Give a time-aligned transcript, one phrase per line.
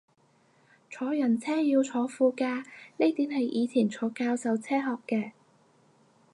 [0.89, 2.63] 坐人車要坐副駕呢
[3.11, 5.33] 點係以前坐教授車學嘅